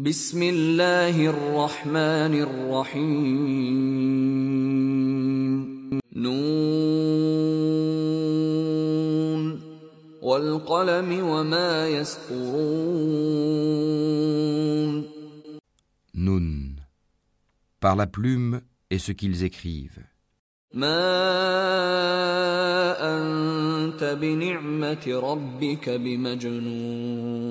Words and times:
بسم 0.00 0.42
الله 0.42 1.26
الرحمن 1.28 2.34
الرحيم 2.40 4.00
نون 6.16 7.40
والقلم 10.22 11.28
وما 11.28 11.88
يسطرون 11.88 13.20
Nun. 16.14 16.76
Par 17.80 17.94
la 17.96 18.06
plume 18.06 18.60
et 18.90 18.98
ce 18.98 19.12
qu'ils 19.12 19.44
écrivent. 19.44 20.00
ما 20.74 21.02
أنت 23.00 24.04
بنعمة 24.04 25.20
ربك 25.22 25.90
بمجنون 25.90 27.49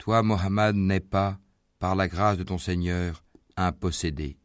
Toi, 0.00 0.22
Mohammed, 0.22 0.76
n'es 0.76 1.00
pas, 1.00 1.36
par 1.78 1.94
la 1.94 2.08
grâce 2.08 2.38
de 2.38 2.42
ton 2.42 2.56
Seigneur, 2.56 3.22
un 3.58 3.70
possédé. 3.70 4.38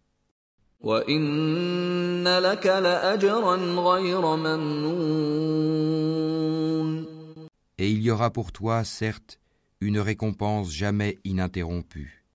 Et 7.78 7.90
il 7.90 8.02
y 8.02 8.12
aura 8.12 8.32
pour 8.32 8.52
toi, 8.52 8.84
certes, 8.84 9.40
une 9.80 10.00
récompense 10.00 10.74
jamais 10.74 11.20
ininterrompue. 11.24 12.26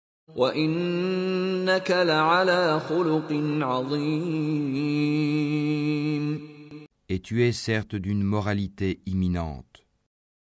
Et 7.11 7.21
tu 7.21 7.45
es 7.45 7.53
certes 7.53 7.97
d'une 7.97 8.23
moralité 8.23 9.01
imminente. 9.05 9.85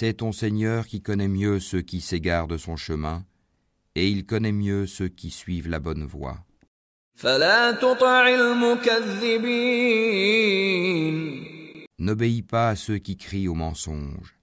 C'est 0.00 0.18
ton 0.18 0.30
Seigneur 0.30 0.86
qui 0.86 1.02
connaît 1.02 1.26
mieux 1.26 1.58
ceux 1.58 1.80
qui 1.80 2.00
s'égarent 2.00 2.46
de 2.46 2.56
son 2.56 2.76
chemin, 2.76 3.24
et 3.96 4.06
il 4.06 4.26
connaît 4.26 4.52
mieux 4.52 4.86
ceux 4.86 5.08
qui 5.08 5.28
suivent 5.28 5.68
la 5.68 5.80
bonne 5.80 6.04
voie. 6.04 6.38
N'obéis 11.98 12.42
pas 12.42 12.68
à 12.68 12.76
ceux 12.76 12.98
qui 12.98 13.16
crient 13.16 13.48
au 13.48 13.54
mensonge. 13.54 14.38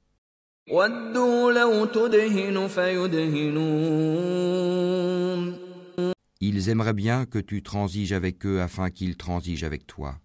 Ils 6.41 6.69
aimeraient 6.69 6.93
bien 6.93 7.25
que 7.25 7.39
tu 7.39 7.63
transiges 7.63 8.11
avec 8.11 8.45
eux 8.45 8.59
afin 8.59 8.89
qu'ils 8.89 9.15
transigent 9.15 9.65
avec 9.65 9.87
toi. 9.87 10.19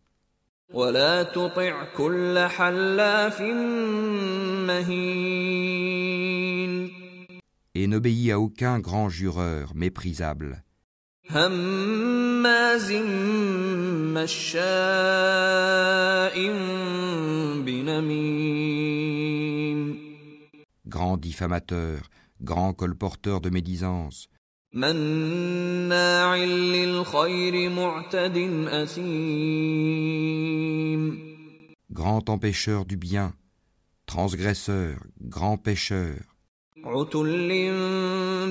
ولا 0.73 1.23
تطع 1.23 1.83
كل 1.97 2.39
حلاف 2.39 3.41
مهين 4.67 6.05
Et 7.77 7.87
n'obéis 7.87 8.31
à 8.31 8.39
aucun 8.39 8.79
grand 8.79 9.09
jureur 9.09 9.75
méprisable, 9.75 10.61
هماز 11.29 12.91
مشاء 14.15 14.35
بنميم 17.65 18.85
grand 20.87 21.17
diffamateur, 21.17 22.09
grand 22.41 22.73
colporteur 22.73 23.41
de 23.41 23.49
médisance, 23.49 24.29
مناع 24.73 26.35
للخير 26.45 27.69
معتد 27.69 28.37
أثيم 28.67 30.15
grand 31.93 32.29
empêcheur 32.29 32.85
du 32.85 32.97
bien, 32.97 33.33
transgresseur, 34.05 34.97
grand 35.21 35.57
pécheur, 35.57 36.19
عتل 36.83 37.73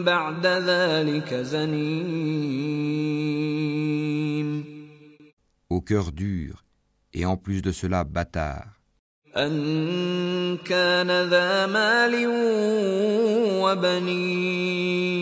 بعد 0.04 0.46
ذلك 0.46 1.34
زنيم 1.34 2.54
au 5.70 5.80
cœur 5.80 6.12
dur, 6.12 6.64
et 7.12 7.24
en 7.26 7.36
plus 7.36 7.60
de 7.62 7.72
cela 7.72 8.04
bâtard, 8.04 8.74
أن 9.36 10.56
كان 10.64 11.10
ذا 11.28 11.66
مال 11.66 12.26
وبنين 13.62 15.14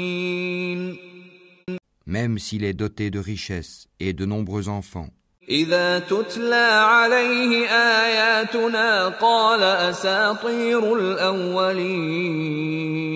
même 2.06 2.38
s'il 2.38 2.64
est 2.64 2.74
doté 2.74 3.10
de 3.10 3.18
richesses 3.18 3.88
et 4.00 4.12
de 4.12 4.24
nombreux 4.26 4.68
enfants. 4.68 5.10
إذا 5.48 5.98
تتلى 5.98 6.68
عليه 6.86 7.66
آياتنا 7.68 9.08
قال 9.08 9.62
أساطير 9.62 10.94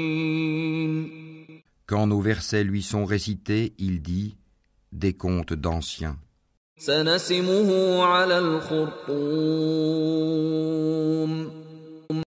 الأولين 0.06 1.16
Quand 1.86 2.08
nos 2.08 2.20
versets 2.20 2.64
lui 2.64 2.82
sont 2.82 3.04
récités, 3.04 3.74
il 3.78 4.02
dit 4.02 4.36
des 4.92 5.12
contes 5.14 5.52
d'anciens. 5.52 6.16
سنسمه 6.78 8.02
على 8.04 8.38
الخرطوم 8.38 9.86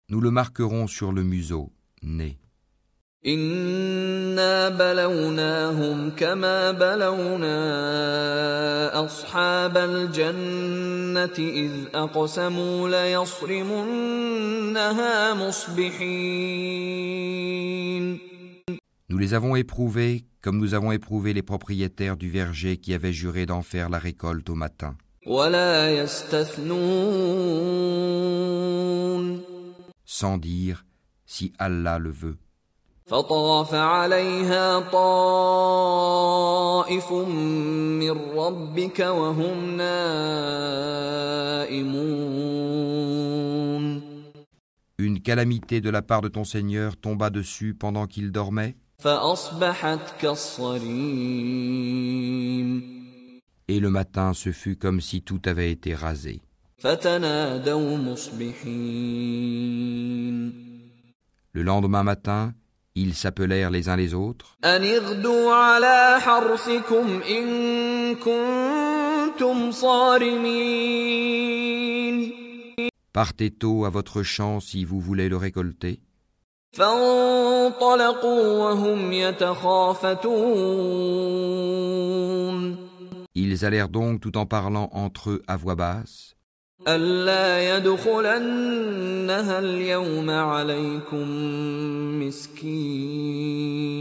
Nous 0.09 0.21
le 0.21 0.31
marquerons 0.31 0.87
sur 0.87 1.11
le 1.11 1.23
museau, 1.23 1.71
nez. 2.01 2.37
إنا 3.25 4.69
بلوناهم 4.69 6.09
كما 6.09 6.71
بلونا 6.71 7.55
أصحاب 9.05 9.77
الجنة 9.77 11.37
إذ 11.39 11.71
أقسموا 11.95 12.89
ليصرمنها 12.89 14.13
مصبحين 15.33 16.73
Nous 19.09 19.17
les 19.19 19.33
avons 19.33 19.55
éprouvés 19.55 20.25
comme 20.41 20.57
nous 20.57 20.73
avons 20.73 20.91
éprouvé 20.91 21.31
les 21.33 21.43
propriétaires 21.43 22.17
du 22.17 22.29
verger 22.29 22.75
qui 22.75 22.93
avaient 22.93 23.13
juré 23.13 23.45
d'en 23.45 23.61
faire 23.61 23.89
la 23.89 23.99
récolte 23.99 24.49
au 24.49 24.55
matin. 24.55 24.95
ولا 25.27 25.91
يستثنون 25.91 26.83
sans 30.05 30.37
dire 30.37 30.83
si 31.25 31.53
Allah 31.57 31.99
le 31.99 32.11
veut. 32.11 32.35
فطاف 33.07 33.73
عليها 33.73 34.79
طائف 34.79 36.11
من 37.11 38.11
ربك 38.11 38.99
وهم 38.99 39.77
نائمون 39.77 41.13
Une 44.99 45.19
calamité 45.19 45.81
de 45.81 45.89
la 45.89 46.01
part 46.01 46.21
de 46.21 46.29
ton 46.29 46.43
Seigneur 46.45 46.95
tomba 46.97 47.29
dessus 47.29 47.73
pendant 47.73 48.07
qu'il 48.07 48.31
dormait, 48.31 48.75
فأصبحت 48.99 49.99
كالصريم 50.21 51.63
et 53.67 53.79
le 53.79 53.89
matin 53.89 54.33
ce 54.33 54.51
fut 54.51 54.75
comme 54.77 55.01
si 55.01 55.21
tout 55.21 55.41
avait 55.45 55.71
été 55.71 55.93
rasé. 55.93 56.41
فتنادوا 56.77 57.97
مصبحين 57.97 59.33
Le 61.55 61.61
lendemain 61.61 62.01
matin, 62.03 62.53
ils 63.00 63.14
s'appelèrent 63.14 63.70
les 63.70 63.88
uns 63.88 63.94
les 63.94 64.12
autres. 64.12 64.58
Partez 73.12 73.50
tôt 73.52 73.84
à 73.84 73.90
votre 73.90 74.24
champ 74.24 74.58
si 74.58 74.84
vous 74.84 74.98
voulez 74.98 75.28
le 75.28 75.36
récolter. 75.36 76.00
Ils 83.34 83.64
allèrent 83.64 83.88
donc 83.88 84.20
tout 84.20 84.36
en 84.36 84.46
parlant 84.46 84.90
entre 84.92 85.30
eux 85.30 85.42
à 85.46 85.56
voix 85.56 85.76
basse. 85.76 86.37
ألا 86.87 87.77
يدخلنها 87.77 89.59
اليوم 89.59 90.29
عليكم 90.29 91.27
مسكين 92.19 93.93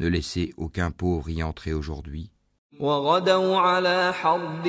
Ne 0.00 0.08
laissez 0.08 0.54
aucun 0.56 0.90
pauvre 0.90 1.28
y 1.30 1.42
entrer 1.42 1.72
aujourd'hui. 1.72 2.30
وغدوا 2.80 3.56
على 3.56 4.12
حرد 4.12 4.68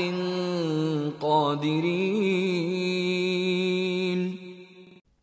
قادرين 1.22 1.92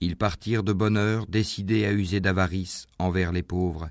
Ils 0.01 0.17
partirent 0.17 0.63
de 0.63 0.73
bonne 0.73 0.97
heure, 0.97 1.27
décidés 1.27 1.85
à 1.85 1.93
user 1.93 2.21
d'avarice 2.21 2.87
envers 3.01 3.33
les 3.33 3.43
pauvres, 3.43 3.91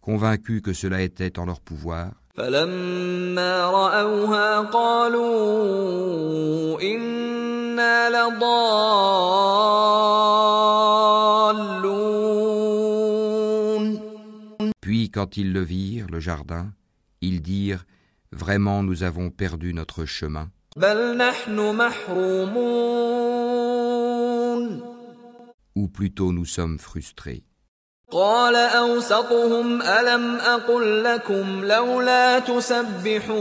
convaincus 0.00 0.62
que 0.62 0.72
cela 0.72 1.02
était 1.02 1.38
en 1.38 1.44
leur 1.44 1.60
pouvoir. 1.60 2.12
فلما 2.38 3.70
رأوها 3.70 4.60
قالوا 4.60 5.34
إنا 6.82 8.10
لضالون 8.10 8.74
Puis 14.80 15.10
quand 15.10 15.36
ils 15.36 15.52
le 15.52 15.62
virent, 15.62 16.08
le 16.10 16.20
jardin, 16.20 16.72
ils 17.20 17.40
dirent 17.40 17.84
Vraiment 18.32 18.82
nous 18.82 19.02
avons 19.04 19.30
perdu 19.30 19.72
notre 19.74 20.04
chemin. 20.04 20.48
بل 20.76 21.16
نحن 21.16 21.76
محرومون 21.76 23.24
Ou 25.76 25.88
plutôt 25.88 26.32
nous 26.32 26.44
sommes 26.44 26.78
frustrés. 26.78 27.44
قال 28.10 28.56
أوسطهم 28.56 29.82
ألم 29.82 30.36
أقل 30.36 31.04
لكم 31.04 31.64
لولا 31.64 32.38
تسبحون 32.38 33.34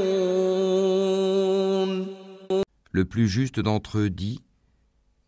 Le 2.95 3.05
plus 3.05 3.27
juste 3.27 3.59
d'entre 3.59 3.97
eux 3.99 4.09
dit 4.09 4.39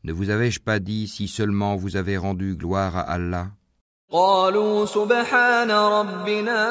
Ne 0.04 0.14
vous 0.14 0.30
avais-je 0.30 0.60
pas 0.60 0.80
dit 0.80 1.08
si 1.08 1.28
seulement 1.28 1.76
vous 1.76 1.96
avez 1.96 2.18
rendu 2.18 2.56
gloire 2.56 2.96
à 2.98 3.02
Allah 3.02 3.48
قالوا 4.12 4.86
سبحان 4.86 5.72
ربنا 5.72 6.62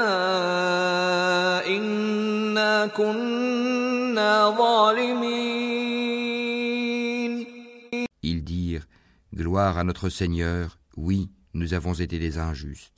إنا 1.67 2.87
كنا 2.87 4.55
ظالمين 4.59 6.05
Ils 8.23 8.43
dirent 8.45 8.87
Gloire 9.35 9.79
à 9.79 9.85
notre 9.85 10.09
Seigneur, 10.11 10.79
oui, 10.97 11.29
nous 11.55 11.75
avons 11.75 11.95
été 11.95 12.19
des 12.19 12.39
injustes. 12.39 12.91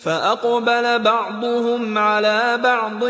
فأقبل 0.00 0.98
بعضهم 1.02 1.98
على 1.98 2.58
بعض 2.62 3.08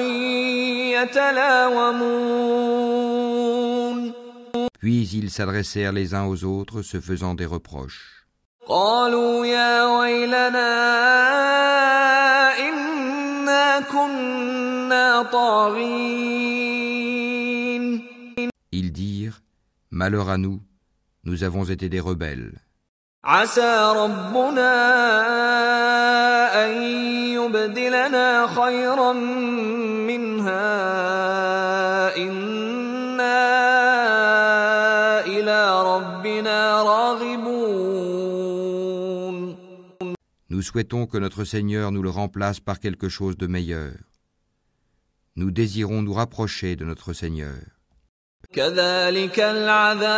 يتلاومون 2.78 4.12
Puis 4.80 5.08
ils 5.20 5.30
s'adressèrent 5.30 5.92
les 5.92 6.14
uns 6.14 6.24
aux 6.26 6.44
autres, 6.44 6.82
se 6.82 7.00
faisant 7.00 7.34
des 7.34 7.46
reproches. 7.46 8.24
قالوا 8.68 9.46
يا 9.46 9.84
ويلنا 9.98 10.68
إنا 12.68 13.80
كنا 13.80 15.22
طاغين 16.68 18.02
Ils 18.72 18.92
dirent 18.92 19.40
Malheur 19.90 20.28
à 20.28 20.36
nous, 20.38 20.60
nous 21.24 21.44
avons 21.44 21.64
été 21.64 21.88
des 21.88 22.00
rebelles. 22.00 22.52
عسى 23.24 23.92
ربنا 23.96 24.74
أن 26.64 26.82
يبدلنا 27.36 28.46
خيرا 28.46 29.12
منها 30.08 30.66
إنا 32.16 33.40
إلى 35.26 35.82
ربنا 35.82 36.82
راغبون 36.82 37.68
Nous 40.50 40.62
souhaitons 40.62 41.06
que 41.06 41.18
notre 41.18 41.44
Seigneur 41.44 41.92
nous 41.92 42.02
le 42.02 42.10
remplace 42.10 42.58
par 42.58 42.80
quelque 42.80 43.08
chose 43.08 43.36
de 43.36 43.46
meilleur. 43.46 43.92
Nous 45.36 45.50
désirons 45.52 46.02
nous 46.02 46.14
rapprocher 46.14 46.74
de 46.76 46.84
notre 46.84 47.12
Seigneur. 47.12 47.58
كذلك 48.52 49.40
العذاب 49.40 50.08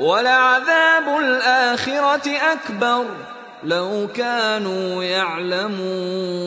ولعذاب 0.00 1.18
الآخرة 1.18 2.30
أكبر 2.30 3.04
لو 3.64 4.08
كانوا 4.14 5.02
يعلمون 5.02 6.46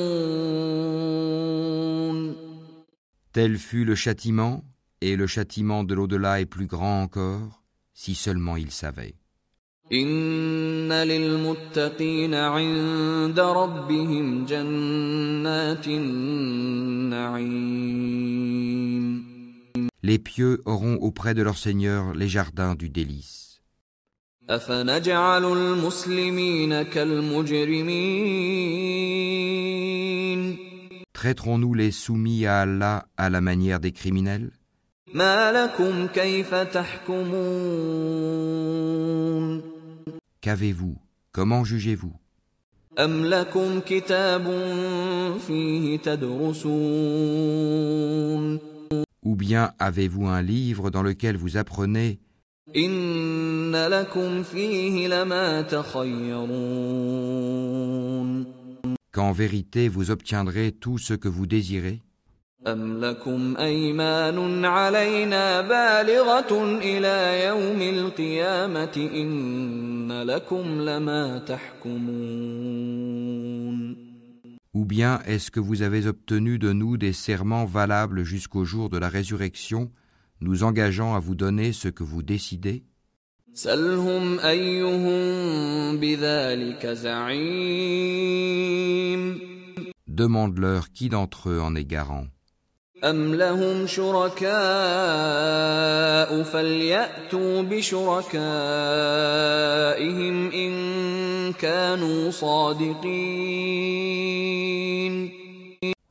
Tel 3.31 3.57
fut 3.59 3.85
le 3.85 3.93
châtiment, 3.95 4.63
et 5.01 5.15
le 5.15 5.27
châtiment 5.27 5.83
de 5.83 5.93
l'au-delà 5.93 6.41
est 6.41 6.47
plus 6.47 6.65
grand 6.65 7.03
encore, 7.03 7.61
si 7.93 8.15
seulement 8.15 8.57
ils 8.57 8.71
savaient. 8.71 9.15
إن 9.91 10.91
للمتقين 10.91 12.33
عند 12.33 13.39
ربهم 13.39 14.45
جنات 14.45 15.87
النعيم 15.87 17.39
Les 20.01 20.17
pieux 20.17 20.61
auront 20.65 20.95
auprès 20.95 21.33
de 21.33 21.41
leur 21.41 21.57
Seigneur 21.57 22.13
les 22.13 22.29
jardins 22.29 22.75
du 22.75 22.89
délice. 22.89 23.42
أفنجعل 24.49 25.45
المسلمين 25.45 26.81
كالمجرمين 26.81 28.29
Traiterons-nous 31.13 31.73
les 31.75 31.91
soumis 31.91 32.45
à 32.47 32.61
Allah 32.61 33.05
à 33.17 33.29
la 33.29 33.41
manière 33.41 33.79
des 33.79 33.91
criminels 33.91 34.49
ما 35.13 35.51
لكم 35.51 36.07
كيف 36.07 36.55
تحكمون 36.55 37.29
Qu'avez-vous 40.41 40.97
Comment 41.31 41.63
jugez-vous 41.63 42.13
أم 42.99 43.25
لكم 43.25 43.79
كتاب 43.79 44.43
فيه 45.47 45.97
تدرسون 45.97 46.79
Ou 49.23 49.35
bien 49.35 49.73
avez-vous 49.79 50.27
un 50.27 50.41
livre 50.41 50.89
dans 50.89 51.03
lequel 51.03 51.37
vous 51.37 51.57
apprenez 51.57 52.19
إن 52.75 53.75
لكم 53.75 54.43
فيه 54.43 55.07
لما 55.07 55.61
تخيرون 55.61 56.49
qu'en 59.11 59.31
vérité 59.31 59.87
vous 59.89 60.11
obtiendrez 60.11 60.71
tout 60.71 60.99
ce 60.99 61.15
que 61.15 61.27
vous 61.27 61.47
désirez 61.47 61.99
أم 62.67 63.05
لكم 63.05 63.57
أيمان 63.57 64.65
علينا 64.65 65.61
بالغة 65.61 66.77
إلى 66.77 67.45
يوم 67.45 67.81
القيامة 67.81 69.09
إن 69.13 70.21
لكم 70.21 70.81
لما 70.81 71.37
تحكمون 71.37 72.89
Ou 74.75 74.85
bien 74.85 75.19
est-ce 75.25 75.49
que 75.49 75.59
vous 75.59 75.81
avez 75.81 76.05
obtenu 76.05 76.59
de 76.59 76.71
nous 76.71 76.97
des 76.97 77.13
serments 77.13 77.65
valables 77.65 78.23
jusqu'au 78.23 78.65
jour 78.65 78.89
de 78.89 78.99
la 78.99 79.09
résurrection, 79.09 79.89
nous 80.41 80.63
engageant 80.63 81.15
à 81.15 81.19
vous 81.19 81.35
donner 81.35 81.73
ce 81.73 81.87
que 81.87 82.03
vous 82.03 82.23
décidez 82.23 82.83
سلهم 83.53 84.39
أيهم 84.39 85.97
بذلك 85.99 86.87
زعيم 86.87 88.19
Demande-leur 90.07 90.91
qui 90.91 91.07
d'entre 91.09 91.49
eux 91.49 91.61
en 91.61 91.75
est 91.75 91.85
garant. 91.85 92.27
أم 93.03 93.35
لهم 93.35 93.87
شركاء 93.87 94.49
فليأتوا 96.43 97.61
بشركائهم 97.61 98.31
إن 100.51 101.53
كانوا 101.53 102.31
صادقين 102.31 103.29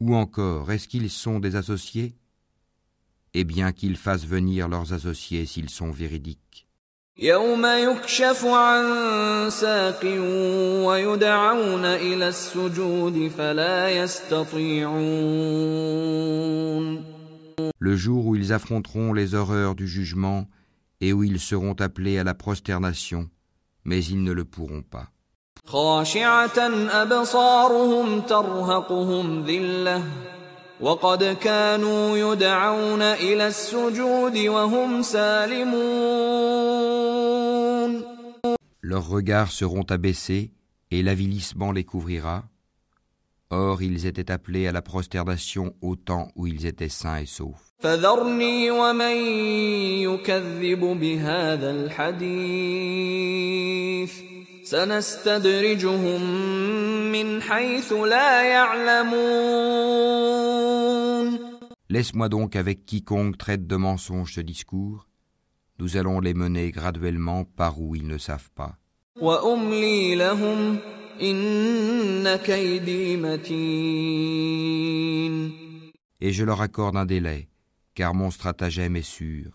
Ou 0.01 0.15
encore, 0.15 0.71
est-ce 0.73 0.89
qu'ils 0.89 1.11
sont 1.11 1.39
des 1.41 1.57
associés 1.57 2.15
et 3.34 3.44
bien 3.44 3.72
qu'ils 3.72 3.98
fassent 3.98 4.26
venir 4.26 4.68
leurs 4.68 4.94
associés 4.94 5.46
s'ils 5.46 5.70
sont 5.70 5.92
véridiques. 5.92 6.68
Le 17.80 17.96
jour 17.96 18.26
où 18.26 18.36
ils 18.36 18.52
affronteront 18.52 19.14
les 19.14 19.36
horreurs 19.36 19.76
du 19.76 19.88
jugement 19.88 20.48
et 21.02 21.14
où 21.14 21.24
ils 21.24 21.40
seront 21.40 21.74
appelés 21.74 22.18
à 22.18 22.24
la 22.24 22.34
prosternation, 22.34 23.30
mais 23.86 24.04
ils 24.04 24.24
ne 24.24 24.32
le 24.32 24.46
pourront 24.46 24.82
pas. 24.82 25.10
خاشعة 30.73 30.73
أبصارهم 30.73 30.73
ترهقهم 30.73 30.73
ذلة 30.73 30.73
وقد 30.81 31.25
كانوا 31.25 32.19
يدعون 32.19 33.03
إلى 33.03 33.47
السجود 33.47 34.39
وهم 34.39 35.03
سالمون 35.03 35.79
Leurs 38.81 39.09
regards 39.09 39.51
seront 39.53 39.85
abaissés 39.91 40.51
et 40.91 41.03
l'avilissement 41.03 41.73
les 41.73 41.85
couvrira. 41.85 42.45
Or, 43.51 43.83
ils 43.83 44.07
étaient 44.07 44.31
appelés 44.31 44.67
à 44.67 44.73
la 44.73 44.81
prosternation 44.83 45.75
au 45.83 45.97
temps 45.97 46.29
où 46.37 46.47
ils 46.47 46.65
étaient 46.67 46.89
sains 46.89 47.19
et 47.19 47.27
saufs. 47.27 47.69
فذرني 47.81 48.71
ومن 48.71 49.17
يكذب 50.03 50.81
بهذا 50.81 51.71
الحديث 51.71 52.13
سنستدرجهم 54.65 56.23
من 57.13 57.43
حيث 57.43 57.93
لا 57.93 58.43
يعلمون 58.43 60.42
Laisse-moi 61.94 62.28
donc 62.28 62.56
avec 62.56 62.88
quiconque 62.88 63.38
traite 63.38 63.68
de 63.68 63.76
mensonge 63.76 64.34
ce 64.34 64.42
discours, 64.42 65.08
nous 65.78 65.96
allons 65.96 66.20
les 66.20 66.34
mener 66.34 66.72
graduellement 66.72 67.46
par 67.46 67.80
où 67.80 67.94
ils 67.96 68.08
ne 68.08 68.18
savent 68.18 68.50
pas. 68.56 68.78
Et 76.20 76.32
je 76.32 76.44
leur 76.44 76.62
accorde 76.62 76.98
un 76.98 77.06
délai, 77.06 77.48
car 77.94 78.16
mon 78.16 78.32
stratagème 78.32 78.96
est 78.96 79.04
sûr 79.04 79.52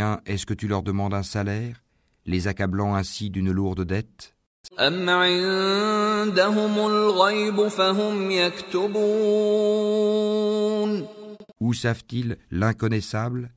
bien 0.00 0.20
est-ce 0.26 0.46
que 0.46 0.54
tu 0.54 0.68
leur 0.68 0.82
demandes 0.82 1.14
un 1.14 1.22
salaire, 1.22 1.82
les 2.24 2.48
accablant 2.48 2.94
ainsi 2.94 3.30
d'une 3.30 3.50
lourde 3.50 3.84
dette 3.84 4.32
أم 4.78 5.10
عندهم 5.10 6.86
الغيب 6.86 7.68
فهم 7.68 8.30
يكتبون 8.30 9.06
Où 11.60 11.72
savent-ils 11.72 12.36
l'inconnaissable 12.50 13.50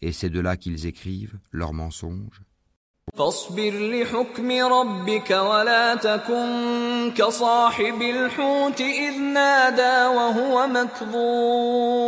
Et 0.00 0.12
c'est 0.12 0.30
de 0.30 0.40
là 0.40 0.56
qu'ils 0.56 0.86
écrivent 0.86 1.38
leurs 1.50 1.72
mensonges. 1.72 2.42
فاصبر 3.18 3.70
لحكم 3.70 4.50
ربك 4.50 5.30
ولا 5.30 5.94
تكن 5.94 7.12
كصاحب 7.16 8.02
الحوت 8.02 8.80
إذ 8.80 9.18
نادى 9.20 10.16
وهو 10.16 10.66
مكظوم 10.66 12.04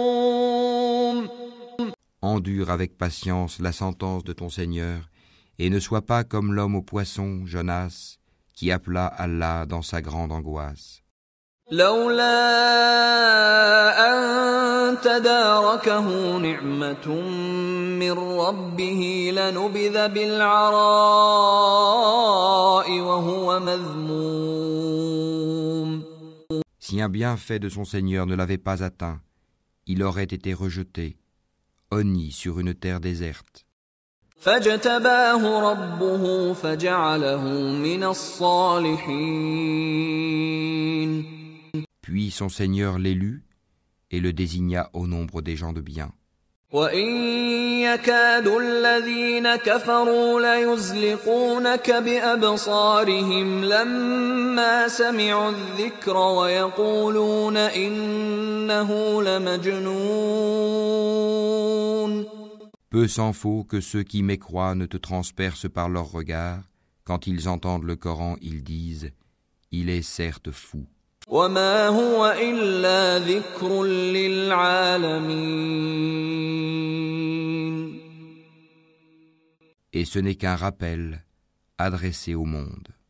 endure 2.22 2.70
avec 2.70 2.98
patience 2.98 3.60
la 3.60 3.72
sentence 3.72 4.24
de 4.24 4.34
ton 4.34 4.50
Seigneur, 4.50 5.10
et 5.60 5.70
ne 5.70 5.80
sois 5.80 6.02
pas 6.04 6.24
comme 6.24 6.54
l'homme 6.54 6.76
au 6.76 6.82
poisson, 6.82 7.46
Jonas, 7.46 8.18
qui 8.54 8.72
appela 8.72 9.06
Allah 9.06 9.66
dans 9.66 9.82
sa 9.82 10.02
grande 10.02 10.32
angoisse. 10.32 11.02
Si 26.80 27.00
un 27.00 27.10
bienfait 27.10 27.60
de 27.60 27.70
son 27.70 27.86
Seigneur 27.86 28.26
ne 28.26 28.36
l'avait 28.36 28.58
pas 28.58 28.84
atteint, 28.84 29.22
il 29.88 30.04
aurait 30.04 30.24
été 30.24 30.54
rejeté 30.54 31.18
honni 31.91 32.33
sur 32.33 32.59
une 32.61 32.75
terre 32.75 33.01
déserte. 33.01 33.63
فاجتباه 34.37 35.71
ربه 35.71 36.53
فجعله 36.53 37.45
من 37.73 38.05
الصالحين 38.05 39.17
Puis 42.03 42.31
son 42.31 42.49
Seigneur 42.49 42.99
l'élut 42.99 43.43
et 44.11 44.21
le 44.21 44.33
désigna 44.33 44.91
au 44.93 45.07
nombre 45.07 45.43
des 45.43 45.57
gens 45.57 45.73
de 45.73 45.81
bien. 45.81 46.11
وإن 46.73 47.07
يكاد 47.83 48.47
الذين 48.47 49.57
كفروا 49.57 50.41
ليزلقونك 50.41 51.91
بأبصارهم 51.91 53.65
لما 53.65 54.89
سمعوا 54.89 55.51
الذكر 55.51 56.17
ويقولون 56.17 57.57
إنه 57.57 59.23
لمجنون 59.23 61.10
Peu 62.92 63.08
s'en 63.08 63.32
faut 63.32 63.64
que 63.64 63.80
ceux 63.80 64.04
qui 64.04 64.22
mécroient 64.22 64.76
ne 64.76 64.86
te 64.86 64.98
transpercent 64.98 65.70
par 65.70 65.88
leurs 65.88 66.12
regards. 66.12 66.64
Quand 67.06 67.26
ils 67.26 67.48
entendent 67.48 67.86
le 67.86 67.96
Coran, 67.96 68.36
ils 68.42 68.66
disent 68.66 69.12
Il 69.72 69.90
est 69.90 70.02
certes 70.02 70.52
fou. 70.52 70.86
Et 79.94 80.06
ce 80.06 80.20
n'est 80.20 80.36
qu'un 80.36 80.58
rappel 80.58 81.24
adressé 81.78 82.36
au 82.36 82.44
monde. 82.44 82.90